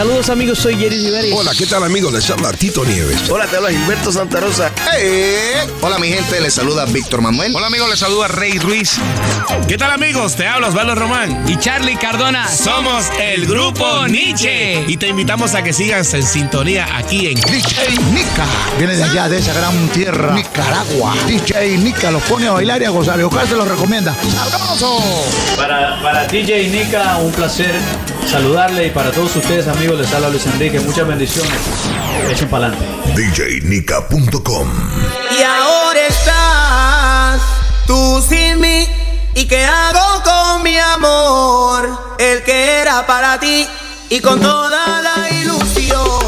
[0.00, 1.28] Saludos amigos, soy Jerry Rivera.
[1.36, 2.10] Hola, ¿qué tal amigos?
[2.10, 3.28] Les habla Tito Nieves.
[3.28, 4.72] Hola, te habla Gilberto Santa Rosa.
[4.98, 5.66] Eh.
[5.82, 7.54] Hola mi gente, les saluda Víctor Manuel.
[7.54, 8.94] Hola amigos, les saluda Rey Ruiz.
[9.68, 10.36] ¿Qué tal amigos?
[10.36, 11.44] Te habla Osvaldo Román.
[11.46, 12.48] Y Charlie Cardona.
[12.48, 14.86] Somos el Grupo Nietzsche.
[14.88, 18.46] Y te invitamos a que sigas en sintonía aquí en DJ Nica.
[18.78, 20.34] Viene de allá, de esa gran tierra.
[20.34, 21.14] Nicaragua.
[21.26, 23.20] DJ Nica los pone a bailar y a gozar.
[23.20, 24.16] Y Oscar se los recomienda.
[24.34, 24.98] ¡Sabroso!
[25.58, 27.74] Para, para DJ Nica, un placer
[28.30, 31.52] saludarle y para todos ustedes amigos les habla Luis Enrique, muchas bendiciones.
[32.30, 32.86] Echen para adelante.
[33.16, 34.68] DJNica.com
[35.36, 37.42] Y ahora estás
[37.86, 38.86] tú sin mí.
[39.34, 42.16] ¿Y qué hago con mi amor?
[42.18, 43.66] El que era para ti
[44.08, 46.19] y con toda la ilusión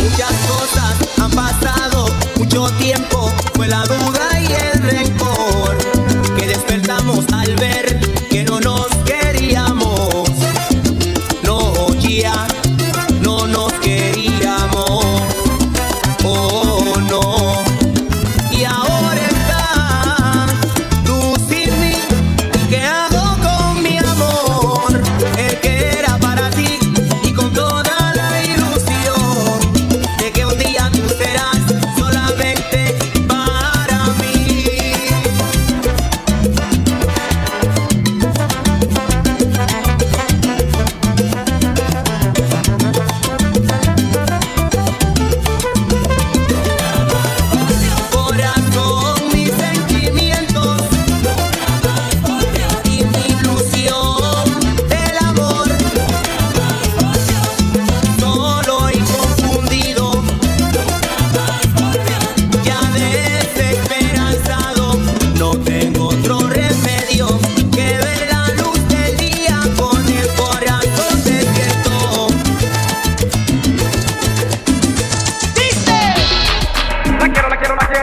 [0.00, 4.35] Muchas cosas han pasado, mucho tiempo fue la duda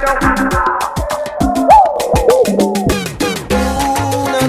[0.05, 0.19] Una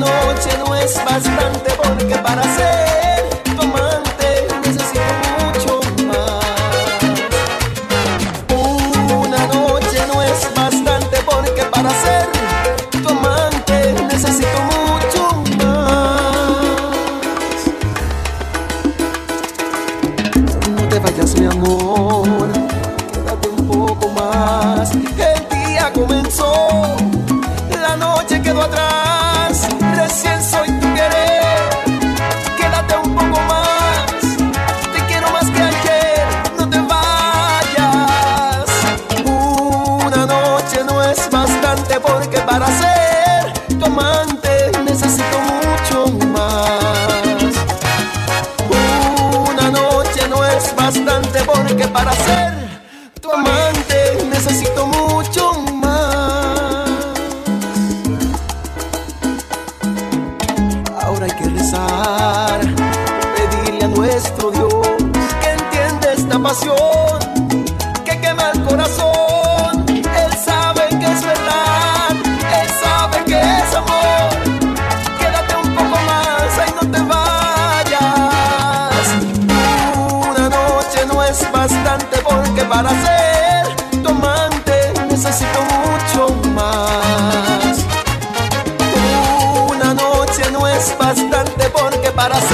[0.00, 5.00] noche no es bastante porque para ser tu amante necesito
[5.38, 6.44] mucho más.
[8.50, 12.26] Una noche no es bastante porque para ser
[13.00, 14.63] tu amante necesito
[42.34, 47.54] porque para ser tu amante necesito mucho más.
[49.50, 52.54] Una noche no es bastante porque para ser
[53.20, 56.90] tu amante necesito mucho más.
[61.02, 62.60] Ahora hay que rezar,
[63.36, 64.86] pedirle a nuestro Dios
[65.40, 67.03] que entienda esta pasión,
[82.74, 87.84] para ser tu amante necesito mucho más.
[89.70, 92.53] Una noche no es bastante porque para ser,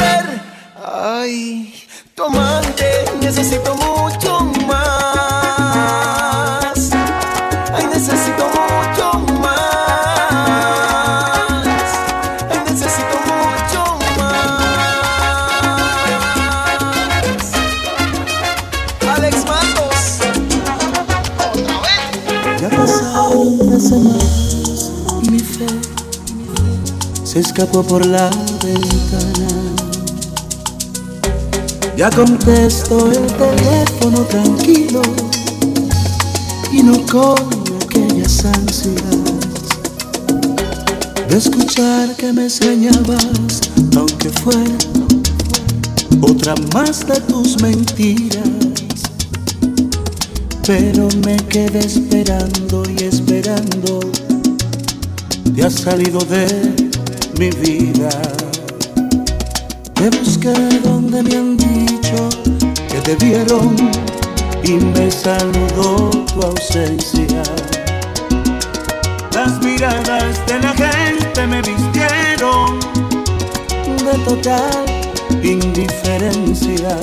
[25.31, 25.67] mi fe
[27.25, 28.29] se escapó por la
[28.63, 29.49] ventana.
[31.97, 35.01] Ya contesto el teléfono tranquilo
[36.71, 37.39] y no con
[37.83, 39.03] aquellas ansias
[41.29, 43.61] de escuchar que me extrañabas,
[43.97, 44.77] aunque fuera
[46.21, 48.70] otra más de tus mentiras.
[50.67, 54.01] Pero me quedé esperando y esperando.
[55.55, 56.47] Te has salido de
[57.39, 58.11] mi vida.
[59.95, 60.53] Te busqué
[60.83, 62.29] donde me han dicho
[62.89, 63.77] que te vieron
[64.65, 67.43] y me saludó tu ausencia.
[69.35, 72.81] Las miradas de la gente me vistieron
[74.05, 74.85] de total
[75.43, 76.97] indiferencia.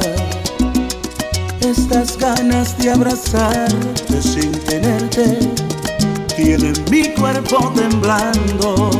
[1.61, 5.39] Estas ganas de abrazarte sin tenerte
[6.35, 8.91] tienen mi cuerpo temblando.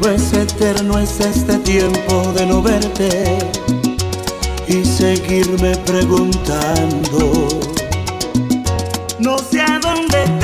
[0.00, 3.38] Pues eterno es este tiempo de no verte
[4.66, 7.48] y seguirme preguntando.
[9.18, 10.43] No sé a dónde te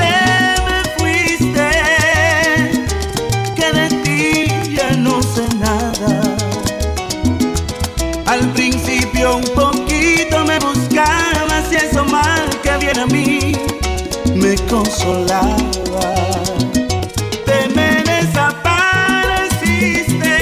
[14.50, 15.56] me consolaba.
[17.46, 20.34] Te me desapareciste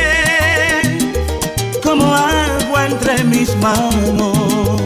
[1.83, 4.81] como agua entre mis manos.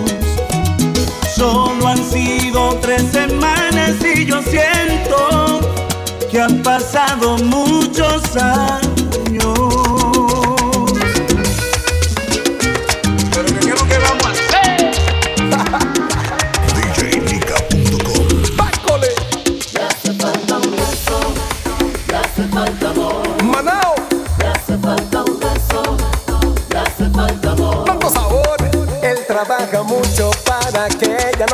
[1.37, 5.61] Solo han sido tres semanas y yo siento
[6.29, 8.82] que han pasado muchos años.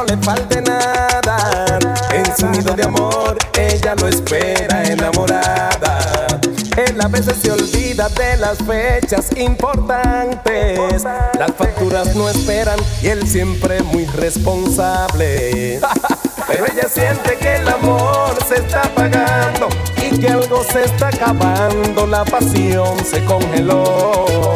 [0.08, 1.78] Le falte nada.
[2.12, 6.40] En su nido de amor, ella lo espera enamorada.
[6.76, 11.04] Él a veces se olvida de las fechas importantes.
[11.38, 15.80] Las facturas no esperan y él siempre muy responsable.
[16.46, 19.68] Pero ella siente que el amor se está apagando
[20.02, 22.06] y que algo se está acabando.
[22.06, 24.54] La pasión se congeló.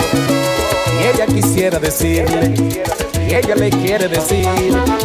[1.01, 2.55] Y ella quisiera decirle,
[3.37, 4.47] ella le quiere decir.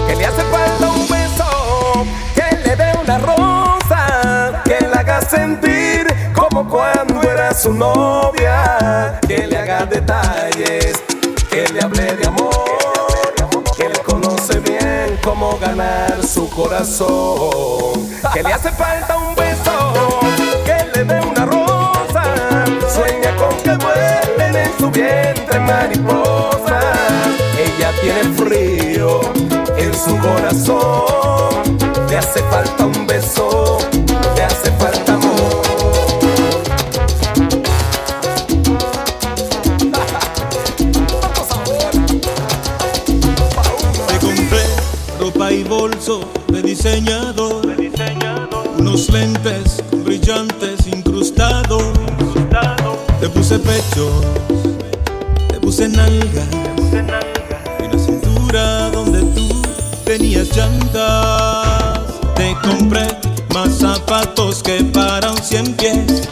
[0.08, 6.08] Que le hace falta un beso, que le dé una rosa, que la haga sentir
[6.34, 11.04] como cuando era su novia, que le haga detalles,
[11.50, 12.66] que le hable de amor,
[13.76, 20.20] que le conoce bien cómo ganar su corazón, que le hace falta un beso,
[20.66, 22.24] que le dé una rosa,
[22.94, 26.57] sueña con que vuelen en su vientre mariposas, ella
[28.08, 29.20] tiene frío
[29.78, 31.78] en su corazón,
[32.10, 33.80] le hace falta un beso,
[34.34, 35.62] le hace falta amor.
[44.10, 44.64] Me compré
[45.20, 47.76] ropa y bolso de diseñador.
[48.78, 51.84] Unos lentes brillantes incrustados.
[53.20, 54.24] Te puse pechos,
[55.50, 57.37] te puse nalga.
[57.92, 59.62] La cintura donde tú
[60.06, 62.14] tenías llantas.
[62.36, 63.08] Te compré
[63.54, 66.30] más zapatos que para un cien pies.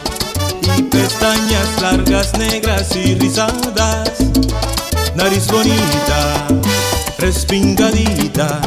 [0.78, 4.26] Y pestañas largas, negras y rizadas
[5.16, 6.46] nariz bonita,
[7.18, 8.60] respingadita.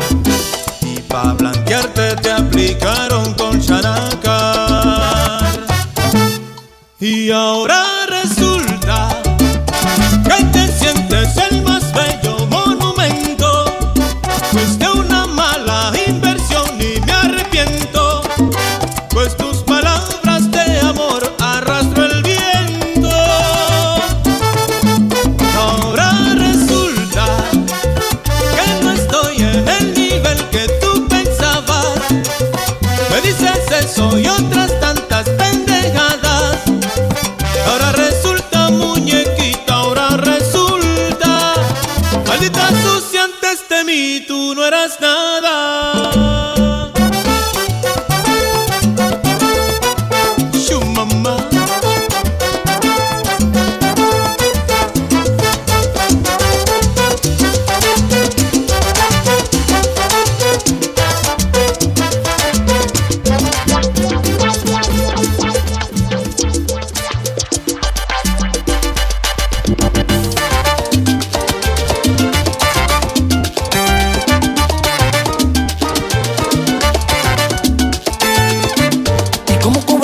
[0.82, 5.48] Y pa' blanquearte te aplicaron con chanacar.
[7.00, 7.89] Y ahora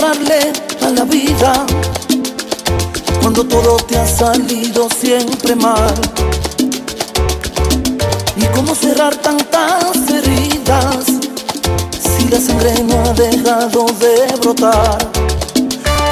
[0.08, 0.54] darle
[0.86, 1.66] a la vida
[3.22, 5.96] cuando todo te ha salido siempre mal?
[8.36, 11.06] ¿Y cómo cerrar tantas heridas
[12.04, 15.00] si la sangre no ha dejado de brotar?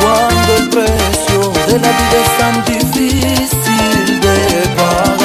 [0.02, 4.38] Cuando el precio de la vida es tan difícil de
[4.78, 5.23] pagar.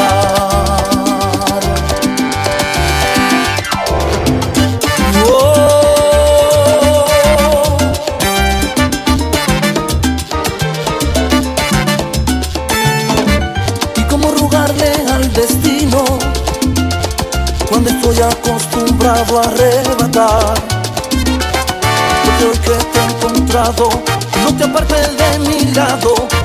[23.76, 26.37] no te apartes de mi lado.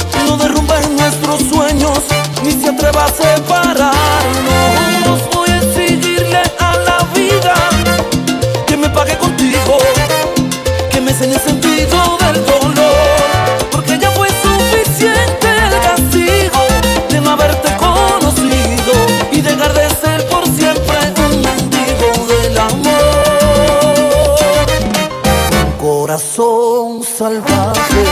[26.14, 28.04] corazón salvaje.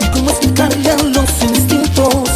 [0.00, 2.30] ¿Y cómo explicarle a los instintos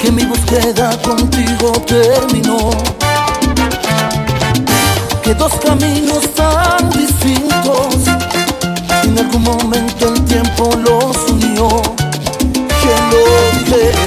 [0.00, 2.70] que mi búsqueda contigo terminó?
[5.22, 7.94] Que dos caminos tan distintos
[9.04, 11.68] en algún momento el tiempo los unió.
[12.82, 14.01] Que lo que